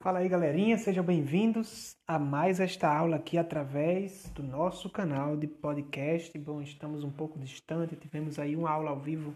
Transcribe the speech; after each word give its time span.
Fala 0.00 0.20
aí, 0.20 0.28
galerinha, 0.28 0.78
sejam 0.78 1.02
bem-vindos 1.02 1.96
a 2.06 2.20
mais 2.20 2.60
esta 2.60 2.88
aula 2.88 3.16
aqui 3.16 3.36
através 3.36 4.30
do 4.30 4.44
nosso 4.44 4.88
canal 4.88 5.36
de 5.36 5.48
podcast. 5.48 6.38
Bom, 6.38 6.62
estamos 6.62 7.02
um 7.02 7.10
pouco 7.10 7.36
distante, 7.36 7.96
tivemos 7.96 8.38
aí 8.38 8.54
uma 8.54 8.70
aula 8.70 8.90
ao 8.90 9.00
vivo 9.00 9.34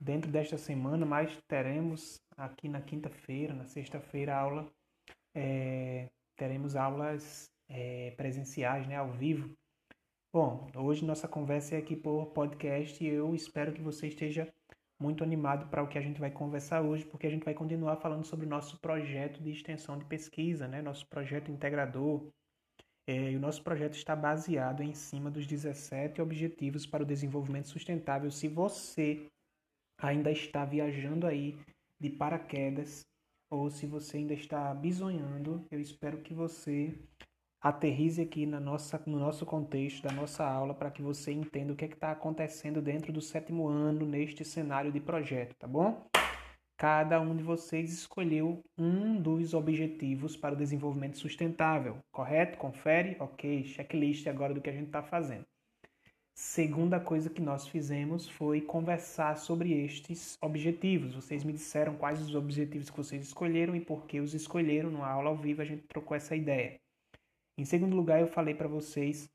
dentro 0.00 0.30
desta 0.30 0.56
semana, 0.56 1.04
mas 1.04 1.38
teremos 1.46 2.18
aqui 2.34 2.66
na 2.66 2.80
quinta-feira, 2.80 3.52
na 3.52 3.66
sexta-feira, 3.66 4.34
aula, 4.34 4.66
é, 5.34 6.08
teremos 6.34 6.76
aulas 6.76 7.50
é, 7.68 8.12
presenciais, 8.12 8.86
né, 8.86 8.96
ao 8.96 9.10
vivo. 9.12 9.54
Bom, 10.32 10.66
hoje 10.76 11.04
nossa 11.04 11.28
conversa 11.28 11.74
é 11.74 11.78
aqui 11.78 11.94
por 11.94 12.24
podcast 12.28 13.04
e 13.04 13.06
eu 13.06 13.34
espero 13.34 13.74
que 13.74 13.82
você 13.82 14.06
esteja 14.06 14.50
muito 15.00 15.24
animado 15.24 15.66
para 15.68 15.82
o 15.82 15.88
que 15.88 15.98
a 15.98 16.02
gente 16.02 16.20
vai 16.20 16.30
conversar 16.30 16.82
hoje, 16.82 17.06
porque 17.06 17.26
a 17.26 17.30
gente 17.30 17.44
vai 17.44 17.54
continuar 17.54 17.96
falando 17.96 18.24
sobre 18.24 18.44
o 18.44 18.48
nosso 18.48 18.78
projeto 18.78 19.42
de 19.42 19.50
extensão 19.50 19.98
de 19.98 20.04
pesquisa, 20.04 20.68
né? 20.68 20.82
nosso 20.82 21.06
projeto 21.08 21.50
integrador. 21.50 22.28
É, 23.06 23.32
e 23.32 23.36
o 23.36 23.40
nosso 23.40 23.62
projeto 23.62 23.94
está 23.94 24.14
baseado 24.14 24.82
em 24.82 24.92
cima 24.92 25.30
dos 25.30 25.46
17 25.46 26.20
Objetivos 26.20 26.86
para 26.86 27.02
o 27.02 27.06
Desenvolvimento 27.06 27.68
Sustentável. 27.68 28.30
Se 28.30 28.46
você 28.46 29.26
ainda 29.98 30.30
está 30.30 30.64
viajando 30.66 31.26
aí 31.26 31.58
de 31.98 32.10
paraquedas, 32.10 33.04
ou 33.50 33.70
se 33.70 33.86
você 33.86 34.18
ainda 34.18 34.34
está 34.34 34.72
bisonhando, 34.74 35.66
eu 35.70 35.80
espero 35.80 36.18
que 36.18 36.32
você 36.32 36.94
aterrize 37.60 38.22
aqui 38.22 38.46
na 38.46 38.58
nossa, 38.58 39.02
no 39.06 39.18
nosso 39.18 39.44
contexto 39.44 40.02
da 40.02 40.12
nossa 40.12 40.44
aula 40.44 40.74
para 40.74 40.90
que 40.90 41.02
você 41.02 41.30
entenda 41.32 41.72
o 41.72 41.76
que 41.76 41.84
é 41.84 41.88
está 41.88 42.10
acontecendo 42.10 42.80
dentro 42.80 43.12
do 43.12 43.20
sétimo 43.20 43.68
ano 43.68 44.06
neste 44.06 44.44
cenário 44.44 44.90
de 44.90 45.00
projeto, 45.00 45.54
tá 45.58 45.66
bom? 45.66 46.06
Cada 46.78 47.20
um 47.20 47.36
de 47.36 47.42
vocês 47.42 47.92
escolheu 47.92 48.64
um 48.78 49.20
dos 49.20 49.52
objetivos 49.52 50.34
para 50.34 50.54
o 50.54 50.56
desenvolvimento 50.56 51.18
sustentável, 51.18 51.98
correto? 52.10 52.56
Confere? 52.56 53.16
Ok, 53.20 53.64
checklist 53.64 54.26
agora 54.26 54.54
do 54.54 54.62
que 54.62 54.70
a 54.70 54.72
gente 54.72 54.86
está 54.86 55.02
fazendo. 55.02 55.44
Segunda 56.34 56.98
coisa 56.98 57.28
que 57.28 57.42
nós 57.42 57.68
fizemos 57.68 58.26
foi 58.26 58.62
conversar 58.62 59.36
sobre 59.36 59.74
estes 59.84 60.38
objetivos. 60.40 61.14
Vocês 61.14 61.44
me 61.44 61.52
disseram 61.52 61.96
quais 61.96 62.22
os 62.22 62.34
objetivos 62.34 62.88
que 62.88 62.96
vocês 62.96 63.22
escolheram 63.26 63.76
e 63.76 63.80
por 63.80 64.06
que 64.06 64.18
os 64.20 64.32
escolheram. 64.32 64.90
Na 64.90 65.06
aula 65.06 65.28
ao 65.28 65.36
vivo 65.36 65.60
a 65.60 65.66
gente 65.66 65.82
trocou 65.86 66.16
essa 66.16 66.34
ideia. 66.34 66.80
Em 67.58 67.64
segundo 67.64 67.96
lugar, 67.96 68.20
eu 68.20 68.26
falei 68.26 68.54
para 68.54 68.68
vocês 68.68 69.28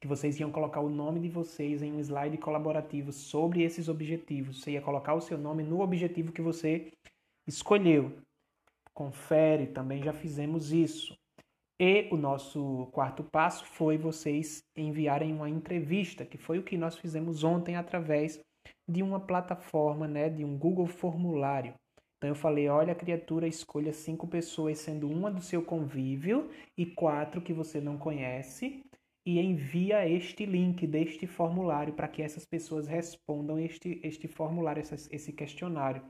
que 0.00 0.08
vocês 0.08 0.40
iam 0.40 0.50
colocar 0.50 0.80
o 0.80 0.88
nome 0.88 1.20
de 1.20 1.28
vocês 1.28 1.82
em 1.82 1.92
um 1.92 2.00
slide 2.00 2.38
colaborativo 2.38 3.12
sobre 3.12 3.62
esses 3.62 3.88
objetivos. 3.88 4.60
Você 4.60 4.72
ia 4.72 4.82
colocar 4.82 5.14
o 5.14 5.20
seu 5.20 5.38
nome 5.38 5.62
no 5.62 5.80
objetivo 5.80 6.32
que 6.32 6.42
você 6.42 6.90
escolheu. 7.46 8.18
Confere, 8.94 9.68
também 9.68 10.02
já 10.02 10.12
fizemos 10.12 10.72
isso. 10.72 11.16
E 11.80 12.08
o 12.12 12.16
nosso 12.16 12.88
quarto 12.92 13.24
passo 13.24 13.64
foi 13.64 13.96
vocês 13.98 14.62
enviarem 14.76 15.32
uma 15.32 15.48
entrevista, 15.48 16.24
que 16.24 16.38
foi 16.38 16.58
o 16.58 16.62
que 16.62 16.76
nós 16.76 16.96
fizemos 16.96 17.42
ontem 17.42 17.76
através 17.76 18.40
de 18.88 19.02
uma 19.02 19.20
plataforma, 19.20 20.06
né, 20.06 20.28
de 20.28 20.44
um 20.44 20.56
Google 20.56 20.86
Formulário. 20.86 21.74
Então 22.22 22.30
eu 22.30 22.36
falei: 22.36 22.68
olha, 22.68 22.94
criatura, 22.94 23.48
escolha 23.48 23.92
cinco 23.92 24.28
pessoas, 24.28 24.78
sendo 24.78 25.10
uma 25.10 25.28
do 25.28 25.42
seu 25.42 25.60
convívio 25.60 26.48
e 26.78 26.86
quatro 26.86 27.42
que 27.42 27.52
você 27.52 27.80
não 27.80 27.98
conhece, 27.98 28.80
e 29.26 29.40
envia 29.40 30.08
este 30.08 30.46
link 30.46 30.86
deste 30.86 31.26
formulário 31.26 31.92
para 31.94 32.06
que 32.06 32.22
essas 32.22 32.44
pessoas 32.44 32.86
respondam 32.86 33.58
este, 33.58 34.00
este 34.04 34.28
formulário, 34.28 34.84
esse 35.10 35.32
questionário. 35.32 36.00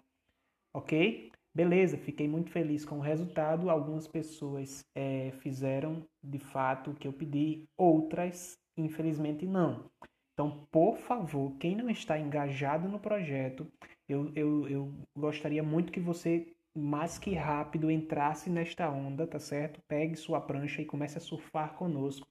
Ok? 0.74 1.32
Beleza, 1.54 1.96
fiquei 1.96 2.28
muito 2.28 2.50
feliz 2.50 2.84
com 2.84 2.98
o 2.98 3.02
resultado. 3.02 3.70
Algumas 3.70 4.06
pessoas 4.06 4.84
é, 4.94 5.32
fizeram 5.40 6.06
de 6.22 6.38
fato 6.38 6.90
o 6.90 6.94
que 6.94 7.08
eu 7.08 7.12
pedi, 7.14 7.64
outras, 7.74 8.58
infelizmente, 8.76 9.46
não. 9.46 9.90
Então, 10.34 10.66
por 10.70 10.98
favor, 10.98 11.56
quem 11.58 11.74
não 11.74 11.88
está 11.88 12.18
engajado 12.18 12.86
no 12.86 12.98
projeto, 12.98 13.66
eu, 14.08 14.32
eu, 14.34 14.68
eu 14.68 14.92
gostaria 15.16 15.62
muito 15.62 15.92
que 15.92 16.00
você, 16.00 16.54
mais 16.76 17.18
que 17.18 17.34
rápido, 17.34 17.90
entrasse 17.90 18.50
nesta 18.50 18.88
onda, 18.90 19.26
tá 19.26 19.38
certo? 19.38 19.80
Pegue 19.88 20.16
sua 20.16 20.40
prancha 20.40 20.82
e 20.82 20.86
comece 20.86 21.18
a 21.18 21.20
surfar 21.20 21.74
conosco, 21.74 22.26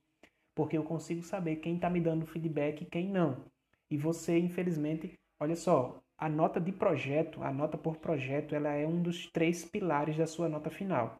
porque 0.55 0.77
eu 0.77 0.83
consigo 0.83 1.21
saber 1.23 1.57
quem 1.57 1.75
está 1.75 1.89
me 1.89 2.01
dando 2.01 2.25
feedback 2.25 2.81
e 2.81 2.85
quem 2.85 3.09
não. 3.09 3.45
E 3.89 3.97
você, 3.97 4.37
infelizmente, 4.39 5.19
olha 5.39 5.55
só, 5.55 6.01
a 6.17 6.29
nota 6.29 6.61
de 6.61 6.71
projeto, 6.71 7.41
a 7.43 7.51
nota 7.51 7.77
por 7.77 7.97
projeto, 7.97 8.53
ela 8.55 8.73
é 8.73 8.85
um 8.87 9.01
dos 9.01 9.27
três 9.31 9.65
pilares 9.65 10.15
da 10.17 10.27
sua 10.27 10.47
nota 10.47 10.69
final, 10.69 11.19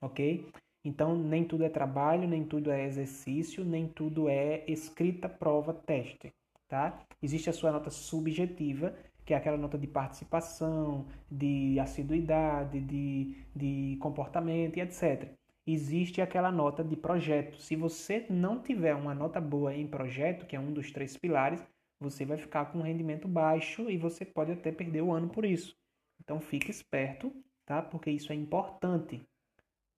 ok? 0.00 0.50
Então, 0.84 1.14
nem 1.16 1.44
tudo 1.44 1.64
é 1.64 1.68
trabalho, 1.68 2.26
nem 2.26 2.44
tudo 2.44 2.70
é 2.70 2.86
exercício, 2.86 3.64
nem 3.64 3.86
tudo 3.86 4.28
é 4.28 4.64
escrita, 4.66 5.28
prova, 5.28 5.74
teste, 5.74 6.32
tá? 6.66 7.04
Existe 7.22 7.50
a 7.50 7.52
sua 7.52 7.70
nota 7.70 7.90
subjetiva, 7.90 8.96
que 9.30 9.34
é 9.34 9.36
aquela 9.36 9.56
nota 9.56 9.78
de 9.78 9.86
participação, 9.86 11.06
de 11.30 11.78
assiduidade, 11.78 12.80
de, 12.80 13.36
de 13.54 13.96
comportamento 14.00 14.76
e 14.76 14.80
etc. 14.80 15.30
Existe 15.64 16.20
aquela 16.20 16.50
nota 16.50 16.82
de 16.82 16.96
projeto. 16.96 17.56
Se 17.62 17.76
você 17.76 18.26
não 18.28 18.60
tiver 18.60 18.92
uma 18.92 19.14
nota 19.14 19.40
boa 19.40 19.72
em 19.72 19.86
projeto, 19.86 20.46
que 20.46 20.56
é 20.56 20.58
um 20.58 20.72
dos 20.72 20.90
três 20.90 21.16
pilares, 21.16 21.64
você 22.00 22.24
vai 22.24 22.38
ficar 22.38 22.72
com 22.72 22.80
um 22.80 22.82
rendimento 22.82 23.28
baixo 23.28 23.88
e 23.88 23.96
você 23.96 24.24
pode 24.24 24.50
até 24.50 24.72
perder 24.72 25.02
o 25.02 25.12
ano 25.12 25.28
por 25.28 25.44
isso. 25.44 25.76
Então 26.20 26.40
fique 26.40 26.68
esperto, 26.68 27.32
tá? 27.64 27.80
Porque 27.80 28.10
isso 28.10 28.32
é 28.32 28.34
importante. 28.34 29.24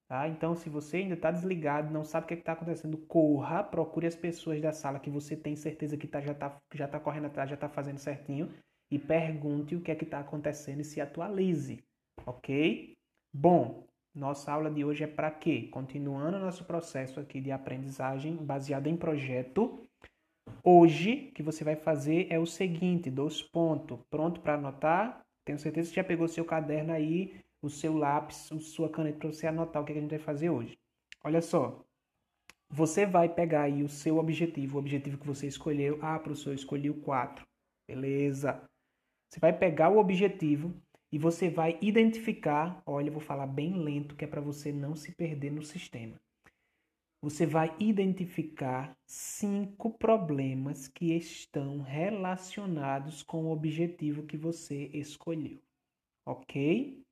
Tá? 0.06 0.28
Então, 0.28 0.54
se 0.54 0.68
você 0.68 0.98
ainda 0.98 1.14
está 1.14 1.30
desligado, 1.30 1.90
não 1.90 2.04
sabe 2.04 2.24
o 2.24 2.28
que 2.28 2.34
é 2.34 2.36
está 2.36 2.52
acontecendo, 2.52 2.98
corra, 2.98 3.64
procure 3.64 4.06
as 4.06 4.14
pessoas 4.14 4.60
da 4.60 4.72
sala 4.72 5.00
que 5.00 5.08
você 5.08 5.34
tem 5.34 5.56
certeza 5.56 5.96
que 5.96 6.06
tá, 6.06 6.20
já 6.20 6.32
está 6.32 6.60
já 6.74 6.86
tá 6.86 7.00
correndo 7.00 7.28
atrás, 7.28 7.48
já 7.48 7.54
está 7.54 7.66
fazendo 7.66 7.96
certinho 7.96 8.52
e 8.92 8.98
pergunte 8.98 9.74
o 9.74 9.80
que 9.80 9.90
é 9.90 9.94
que 9.94 10.04
está 10.04 10.20
acontecendo 10.20 10.80
e 10.80 10.84
se 10.84 11.00
atualize, 11.00 11.82
ok? 12.26 12.92
Bom, 13.32 13.86
nossa 14.14 14.52
aula 14.52 14.70
de 14.70 14.84
hoje 14.84 15.02
é 15.02 15.06
para 15.06 15.30
quê? 15.30 15.68
Continuando 15.72 16.38
nosso 16.38 16.66
processo 16.66 17.18
aqui 17.18 17.40
de 17.40 17.50
aprendizagem 17.50 18.36
baseado 18.36 18.88
em 18.88 18.96
projeto. 18.96 19.88
Hoje, 20.62 21.28
o 21.30 21.32
que 21.32 21.42
você 21.42 21.64
vai 21.64 21.74
fazer 21.74 22.26
é 22.30 22.38
o 22.38 22.44
seguinte, 22.44 23.10
dois 23.10 23.40
pontos. 23.40 23.98
Pronto 24.10 24.42
para 24.42 24.56
anotar? 24.56 25.24
Tenho 25.42 25.58
certeza 25.58 25.88
que 25.88 25.96
já 25.96 26.04
pegou 26.04 26.28
seu 26.28 26.44
caderno 26.44 26.92
aí, 26.92 27.40
o 27.62 27.70
seu 27.70 27.96
lápis, 27.96 28.52
a 28.52 28.60
sua 28.60 28.90
caneta 28.90 29.20
para 29.20 29.32
você 29.32 29.46
anotar 29.46 29.80
o 29.80 29.86
que 29.86 29.92
a 29.92 29.94
gente 29.94 30.10
vai 30.10 30.18
fazer 30.18 30.50
hoje. 30.50 30.76
Olha 31.24 31.40
só, 31.40 31.82
você 32.68 33.06
vai 33.06 33.26
pegar 33.26 33.62
aí 33.62 33.82
o 33.82 33.88
seu 33.88 34.18
objetivo, 34.18 34.76
o 34.76 34.80
objetivo 34.80 35.16
que 35.16 35.26
você 35.26 35.46
escolheu. 35.46 35.98
Ah, 36.02 36.18
professor, 36.18 36.50
eu 36.50 36.56
escolhi 36.56 36.90
o 36.90 37.00
4. 37.00 37.42
Beleza. 37.88 38.62
Você 39.32 39.40
vai 39.40 39.58
pegar 39.58 39.88
o 39.88 39.96
objetivo 39.96 40.74
e 41.10 41.18
você 41.18 41.48
vai 41.48 41.78
identificar, 41.80 42.82
olha, 42.84 43.08
eu 43.08 43.14
vou 43.14 43.22
falar 43.22 43.46
bem 43.46 43.82
lento 43.82 44.14
que 44.14 44.26
é 44.26 44.28
para 44.28 44.42
você 44.42 44.70
não 44.70 44.94
se 44.94 45.10
perder 45.10 45.50
no 45.50 45.62
sistema. 45.62 46.20
Você 47.22 47.46
vai 47.46 47.74
identificar 47.80 48.94
cinco 49.06 49.88
problemas 49.96 50.86
que 50.86 51.14
estão 51.16 51.80
relacionados 51.80 53.22
com 53.22 53.46
o 53.46 53.52
objetivo 53.52 54.26
que 54.26 54.36
você 54.36 54.90
escolheu. 54.92 55.62
Ok? 56.26 57.02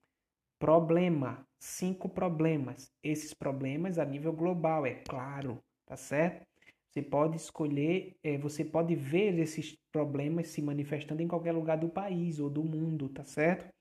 Problema, 0.59 1.43
cinco 1.59 2.07
problemas. 2.07 2.93
Esses 3.03 3.33
problemas 3.33 3.99
a 3.99 4.05
nível 4.05 4.35
global, 4.35 4.85
é 4.85 4.97
claro, 4.97 5.59
tá 5.87 5.97
certo? 5.97 6.50
Você 6.91 7.03
pode 7.03 7.37
escolher, 7.37 8.17
é, 8.23 8.37
você 8.37 8.65
pode 8.65 8.97
ver 8.97 9.39
esses 9.39 9.79
problemas 9.93 10.49
se 10.49 10.61
manifestando 10.61 11.23
em 11.23 11.29
qualquer 11.29 11.53
lugar 11.53 11.79
do 11.79 11.89
país 11.89 12.41
ou 12.41 12.51
do 12.51 12.65
mundo, 12.65 13.09
tá 13.09 13.23
certo? 13.23 13.73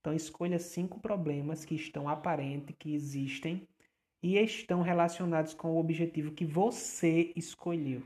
Então 0.00 0.12
escolha 0.12 0.58
cinco 0.58 1.00
problemas 1.00 1.64
que 1.64 1.74
estão 1.74 2.08
aparentes, 2.08 2.76
que 2.78 2.94
existem 2.94 3.66
e 4.22 4.36
estão 4.36 4.82
relacionados 4.82 5.54
com 5.54 5.72
o 5.72 5.78
objetivo 5.78 6.32
que 6.32 6.44
você 6.44 7.32
escolheu, 7.34 8.02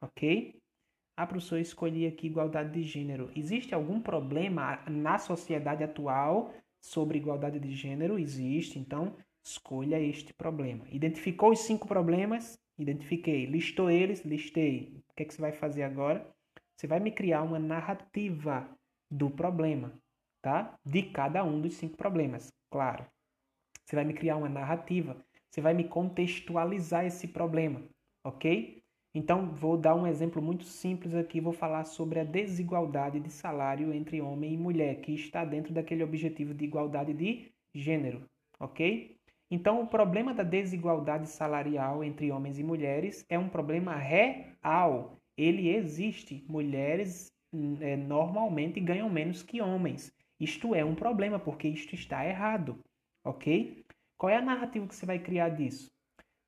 ok? 0.00 0.60
Ah, 1.16 1.26
professor, 1.26 1.56
eu 1.56 1.62
escolhi 1.62 2.06
aqui 2.06 2.26
igualdade 2.26 2.72
de 2.72 2.82
gênero. 2.82 3.30
Existe 3.34 3.74
algum 3.74 4.00
problema 4.00 4.82
na 4.88 5.18
sociedade 5.18 5.84
atual 5.84 6.52
sobre 6.82 7.18
igualdade 7.18 7.58
de 7.58 7.74
gênero? 7.74 8.18
Existe, 8.18 8.78
então 8.78 9.16
escolha 9.42 10.00
este 10.00 10.34
problema. 10.34 10.86
Identificou 10.90 11.50
os 11.52 11.60
cinco 11.60 11.88
problemas? 11.88 12.61
Identifiquei. 12.78 13.46
Listou 13.46 13.90
eles? 13.90 14.24
Listei. 14.24 15.02
O 15.08 15.14
que, 15.14 15.22
é 15.22 15.26
que 15.26 15.34
você 15.34 15.40
vai 15.40 15.52
fazer 15.52 15.82
agora? 15.82 16.26
Você 16.76 16.86
vai 16.86 17.00
me 17.00 17.12
criar 17.12 17.42
uma 17.42 17.58
narrativa 17.58 18.68
do 19.10 19.30
problema, 19.30 19.92
tá? 20.40 20.74
De 20.84 21.02
cada 21.02 21.44
um 21.44 21.60
dos 21.60 21.74
cinco 21.74 21.96
problemas, 21.96 22.52
claro. 22.70 23.06
Você 23.84 23.94
vai 23.94 24.04
me 24.04 24.14
criar 24.14 24.36
uma 24.36 24.48
narrativa. 24.48 25.16
Você 25.50 25.60
vai 25.60 25.74
me 25.74 25.84
contextualizar 25.84 27.04
esse 27.04 27.28
problema, 27.28 27.82
ok? 28.24 28.82
Então, 29.14 29.52
vou 29.54 29.76
dar 29.76 29.94
um 29.94 30.06
exemplo 30.06 30.40
muito 30.40 30.64
simples 30.64 31.14
aqui. 31.14 31.40
Vou 31.40 31.52
falar 31.52 31.84
sobre 31.84 32.18
a 32.18 32.24
desigualdade 32.24 33.20
de 33.20 33.30
salário 33.30 33.92
entre 33.92 34.22
homem 34.22 34.54
e 34.54 34.56
mulher, 34.56 35.02
que 35.02 35.12
está 35.12 35.44
dentro 35.44 35.74
daquele 35.74 36.02
objetivo 36.02 36.54
de 36.54 36.64
igualdade 36.64 37.12
de 37.12 37.52
gênero, 37.74 38.24
ok? 38.58 39.18
Então, 39.54 39.82
o 39.82 39.86
problema 39.86 40.32
da 40.32 40.42
desigualdade 40.42 41.28
salarial 41.28 42.02
entre 42.02 42.32
homens 42.32 42.58
e 42.58 42.64
mulheres 42.64 43.22
é 43.28 43.38
um 43.38 43.50
problema 43.50 43.94
real. 43.94 45.18
Ele 45.36 45.68
existe. 45.68 46.42
Mulheres 46.48 47.30
é, 47.82 47.94
normalmente 47.94 48.80
ganham 48.80 49.10
menos 49.10 49.42
que 49.42 49.60
homens. 49.60 50.10
Isto 50.40 50.74
é 50.74 50.82
um 50.82 50.94
problema, 50.94 51.38
porque 51.38 51.68
isto 51.68 51.94
está 51.94 52.26
errado. 52.26 52.78
Ok? 53.22 53.84
Qual 54.16 54.30
é 54.30 54.38
a 54.38 54.40
narrativa 54.40 54.86
que 54.86 54.94
você 54.94 55.04
vai 55.04 55.18
criar 55.18 55.50
disso? 55.50 55.92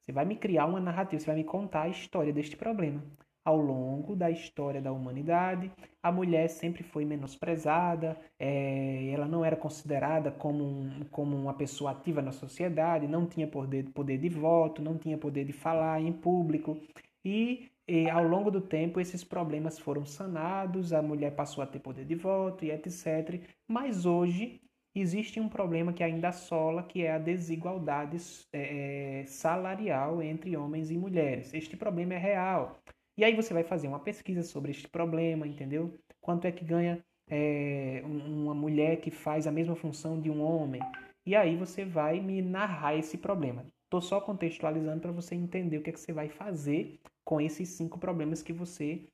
Você 0.01 0.11
vai 0.11 0.25
me 0.25 0.37
criar 0.37 0.65
uma 0.65 0.81
narrativa, 0.81 1.21
você 1.21 1.27
vai 1.27 1.37
me 1.37 1.45
contar 1.45 1.83
a 1.83 1.89
história 1.91 2.33
deste 2.33 2.57
problema. 2.57 3.05
Ao 3.45 3.57
longo 3.59 4.17
da 4.17 4.31
história 4.31 4.81
da 4.81 4.91
humanidade, 4.91 5.71
a 6.03 6.11
mulher 6.11 6.49
sempre 6.49 6.83
foi 6.83 7.05
menosprezada, 7.05 8.17
é, 8.39 9.11
ela 9.11 9.27
não 9.27 9.45
era 9.45 9.55
considerada 9.55 10.31
como, 10.31 10.65
um, 10.65 11.05
como 11.11 11.37
uma 11.37 11.53
pessoa 11.53 11.91
ativa 11.91 12.23
na 12.23 12.33
sociedade, 12.33 13.07
não 13.07 13.27
tinha 13.27 13.47
poder, 13.47 13.91
poder 13.91 14.17
de 14.17 14.31
voto, 14.31 14.81
não 14.81 14.97
tinha 14.97 15.19
poder 15.19 15.45
de 15.45 15.53
falar 15.53 16.01
em 16.01 16.11
público. 16.11 16.79
E, 17.23 17.71
e 17.87 18.09
ao 18.09 18.27
longo 18.27 18.51
do 18.51 18.63
tempo, 18.63 18.99
esses 18.99 19.23
problemas 19.23 19.79
foram 19.79 20.07
sanados, 20.07 20.93
a 20.95 21.03
mulher 21.03 21.35
passou 21.35 21.63
a 21.63 21.67
ter 21.67 21.81
poder 21.81 22.07
de 22.07 22.15
voto 22.15 22.65
e 22.65 22.71
etc. 22.71 23.43
Mas 23.69 24.07
hoje 24.07 24.61
existe 24.95 25.39
um 25.41 25.49
problema 25.49 25.93
que 25.93 26.03
ainda 26.03 26.29
assola, 26.29 26.83
que 26.83 27.03
é 27.03 27.13
a 27.13 27.19
desigualdade 27.19 28.17
é, 28.53 29.25
salarial 29.27 30.23
entre 30.23 30.57
homens 30.57 30.91
e 30.91 30.97
mulheres. 30.97 31.53
Este 31.53 31.77
problema 31.77 32.15
é 32.15 32.19
real. 32.19 32.79
E 33.17 33.25
aí 33.25 33.35
você 33.35 33.55
vai 33.55 33.63
fazer 33.63 33.87
uma 33.87 34.01
pesquisa 34.01 34.43
sobre 34.43 34.73
este 34.73 34.89
problema, 34.89 35.47
entendeu? 35.47 35.95
Quanto 36.21 36.47
é 36.47 36.53
que 36.53 36.65
ganha 36.65 37.05
é, 37.29 38.03
uma 38.05 38.55
mulher 38.55 39.01
que 39.01 39.11
faz 39.11 39.47
a 39.47 39.53
mesma 39.53 39.77
função 39.77 40.21
de 40.21 40.31
um 40.31 40.43
homem? 40.43 40.81
E 41.25 41.35
aí 41.37 41.57
você 41.57 41.85
vai 41.85 42.21
me 42.21 42.43
narrar 42.43 42.97
esse 42.97 43.17
problema. 43.17 43.65
Estou 43.85 44.01
só 44.01 44.21
contextualizando 44.21 45.01
para 45.01 45.13
você 45.13 45.35
entender 45.35 45.79
o 45.79 45.83
que, 45.83 45.91
é 45.91 45.93
que 45.93 46.01
você 46.01 46.13
vai 46.13 46.29
fazer 46.29 46.99
com 47.25 47.41
esses 47.41 47.69
cinco 47.71 47.99
problemas 47.99 48.43
que 48.43 48.53
você 48.53 49.07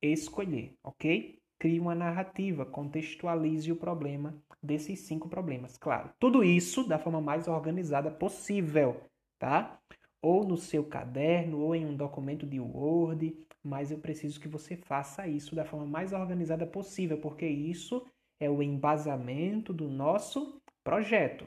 escolher, 0.00 0.74
ok? 0.82 1.38
Crie 1.58 1.80
uma 1.80 1.94
narrativa, 1.94 2.64
contextualize 2.64 3.70
o 3.72 3.76
problema 3.76 4.40
desses 4.62 5.00
cinco 5.00 5.28
problemas, 5.28 5.76
claro. 5.76 6.10
Tudo 6.20 6.44
isso 6.44 6.86
da 6.86 6.98
forma 6.98 7.20
mais 7.20 7.48
organizada 7.48 8.10
possível, 8.10 9.02
tá? 9.40 9.80
Ou 10.20 10.44
no 10.44 10.56
seu 10.56 10.84
caderno, 10.84 11.60
ou 11.60 11.74
em 11.74 11.86
um 11.86 11.96
documento 11.96 12.46
de 12.46 12.58
Word, 12.58 13.36
mas 13.62 13.90
eu 13.90 13.98
preciso 13.98 14.40
que 14.40 14.48
você 14.48 14.76
faça 14.76 15.26
isso 15.26 15.54
da 15.54 15.64
forma 15.64 15.86
mais 15.86 16.12
organizada 16.12 16.66
possível, 16.66 17.18
porque 17.18 17.46
isso 17.46 18.04
é 18.40 18.48
o 18.48 18.62
embasamento 18.62 19.72
do 19.72 19.88
nosso 19.88 20.60
projeto, 20.82 21.46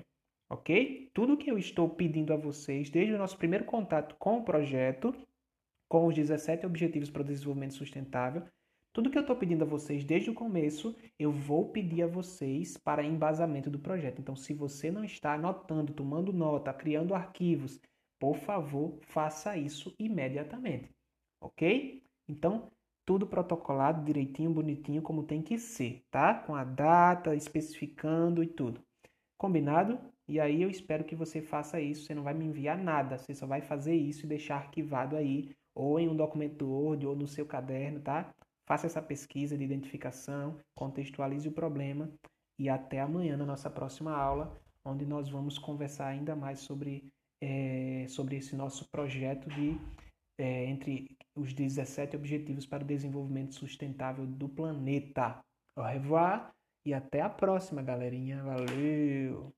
ok? 0.50 1.10
Tudo 1.14 1.38
que 1.38 1.50
eu 1.50 1.58
estou 1.58 1.90
pedindo 1.90 2.34
a 2.34 2.38
vocês, 2.38 2.90
desde 2.90 3.14
o 3.14 3.18
nosso 3.18 3.38
primeiro 3.38 3.66
contato 3.66 4.16
com 4.20 4.38
o 4.38 4.44
projeto, 4.44 5.14
com 5.90 6.08
os 6.08 6.16
17 6.16 6.66
Objetivos 6.66 7.10
para 7.10 7.22
o 7.22 7.26
Desenvolvimento 7.26 7.74
Sustentável, 7.74 8.44
tudo 8.94 9.10
que 9.10 9.18
eu 9.18 9.22
estou 9.22 9.38
pedindo 9.38 9.64
a 9.64 9.68
vocês 9.68 10.04
desde 10.04 10.30
o 10.30 10.34
começo, 10.34 10.96
eu 11.18 11.32
vou 11.32 11.72
pedir 11.72 12.04
a 12.04 12.08
vocês 12.08 12.76
para 12.76 13.04
embasamento 13.04 13.70
do 13.70 13.80
projeto. 13.80 14.20
Então, 14.20 14.36
se 14.36 14.54
você 14.54 14.92
não 14.92 15.06
está 15.06 15.34
anotando, 15.34 15.94
tomando 15.94 16.34
nota, 16.34 16.74
criando 16.74 17.16
arquivos, 17.16 17.80
por 18.22 18.38
favor, 18.38 19.00
faça 19.02 19.58
isso 19.58 19.96
imediatamente, 19.98 20.92
ok? 21.42 22.04
Então, 22.30 22.72
tudo 23.04 23.26
protocolado 23.26 24.06
direitinho, 24.06 24.54
bonitinho, 24.54 25.02
como 25.02 25.24
tem 25.24 25.42
que 25.42 25.58
ser, 25.58 26.04
tá? 26.12 26.36
Com 26.36 26.54
a 26.54 26.64
data, 26.64 27.36
especificando 27.36 28.44
e 28.44 28.48
tudo. 28.48 28.80
Combinado? 29.40 30.00
E 30.28 30.40
aí 30.40 30.62
eu 30.62 30.70
espero 30.70 31.04
que 31.04 31.16
você 31.16 31.42
faça 31.42 31.82
isso. 31.82 32.06
Você 32.06 32.14
não 32.14 32.22
vai 32.22 32.36
me 32.36 32.46
enviar 32.46 32.78
nada, 32.78 33.18
você 33.18 33.34
só 33.34 33.48
vai 33.48 33.60
fazer 33.60 33.96
isso 33.96 34.28
e 34.28 34.30
deixar 34.30 34.58
arquivado 34.58 35.16
aí, 35.16 35.50
ou 35.74 36.00
em 36.00 36.08
um 36.08 36.16
documento 36.16 36.68
Word, 36.68 37.08
ou 37.08 37.16
no 37.16 37.28
seu 37.28 37.48
caderno, 37.48 38.02
tá? 38.02 38.32
Faça 38.68 38.86
essa 38.86 39.02
pesquisa 39.02 39.58
de 39.58 39.64
identificação, 39.64 40.60
contextualize 40.76 41.50
o 41.50 41.52
problema 41.52 42.08
e 42.60 42.70
até 42.70 43.00
amanhã 43.00 43.36
na 43.36 43.48
nossa 43.48 43.68
próxima 43.68 44.16
aula, 44.16 44.62
onde 44.86 45.08
nós 45.08 45.28
vamos 45.28 45.58
conversar 45.58 46.06
ainda 46.06 46.36
mais 46.36 46.60
sobre, 46.60 47.12
é, 47.42 48.06
sobre 48.08 48.38
esse 48.38 48.56
nosso 48.56 48.90
projeto 48.90 49.50
de 49.50 49.78
é, 50.38 50.66
entre 50.66 51.18
os 51.36 51.54
17 51.54 52.16
Objetivos 52.16 52.66
para 52.66 52.84
o 52.84 52.88
Desenvolvimento 52.88 53.56
Sustentável 53.56 54.26
do 54.26 54.48
Planeta. 54.48 55.40
Au 55.76 55.86
revoir 55.86 56.52
e 56.86 56.94
até 56.94 57.22
a 57.22 57.30
próxima, 57.30 57.82
galerinha. 57.82 58.44
Valeu! 58.44 59.54